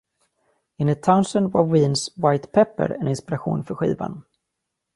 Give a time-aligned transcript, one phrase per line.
[0.79, 4.23] Enligt Townsend var Weens "White Pepper" en inspiration för skivan.